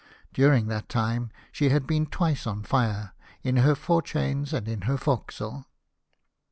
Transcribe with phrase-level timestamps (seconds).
[0.33, 3.13] During that time she had been twice on fire—
[3.43, 5.67] in her fore chains and in her forecastle.